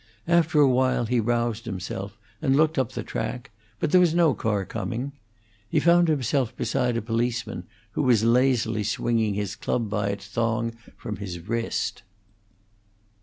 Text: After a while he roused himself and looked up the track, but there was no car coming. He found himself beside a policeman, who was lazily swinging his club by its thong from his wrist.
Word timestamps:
After 0.27 0.59
a 0.59 0.67
while 0.67 1.05
he 1.05 1.19
roused 1.19 1.65
himself 1.65 2.17
and 2.41 2.55
looked 2.55 2.79
up 2.79 2.93
the 2.93 3.03
track, 3.03 3.51
but 3.79 3.91
there 3.91 4.01
was 4.01 4.15
no 4.15 4.33
car 4.33 4.65
coming. 4.65 5.11
He 5.69 5.79
found 5.79 6.07
himself 6.07 6.57
beside 6.57 6.97
a 6.97 7.03
policeman, 7.03 7.65
who 7.91 8.01
was 8.01 8.23
lazily 8.23 8.83
swinging 8.83 9.35
his 9.35 9.55
club 9.55 9.91
by 9.91 10.07
its 10.07 10.25
thong 10.25 10.71
from 10.97 11.17
his 11.17 11.37
wrist. 11.47 12.01